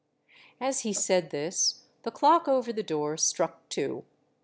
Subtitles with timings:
[0.59, 4.03] xAs he said this the clock over the door struck two.